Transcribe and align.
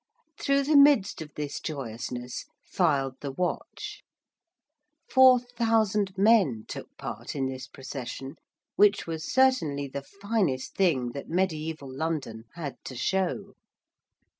Through 0.39 0.63
the 0.63 0.75
midst 0.75 1.21
of 1.21 1.31
this 1.35 1.59
joyousness 1.59 2.45
filed 2.65 3.19
the 3.21 3.31
Watch. 3.31 4.01
Four 5.07 5.37
thousand 5.39 6.17
men 6.17 6.65
took 6.67 6.97
part 6.97 7.35
in 7.35 7.45
this 7.45 7.67
procession 7.67 8.37
which 8.77 9.05
was 9.05 9.31
certainly 9.31 9.87
the 9.87 10.01
finest 10.01 10.73
thing 10.73 11.11
that 11.11 11.29
Mediæval 11.29 11.95
London 11.95 12.45
had 12.55 12.83
to 12.85 12.95
show. 12.95 13.53